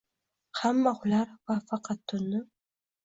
Hamma 0.59 0.93
uxlar 0.95 1.35
va 1.51 1.59
faqat 1.69 2.03
tunni 2.11 2.41